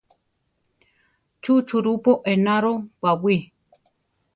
Chú 1.43 1.53
churupo 1.67 2.11
enaro 2.31 2.73
baʼwí? 3.01 3.35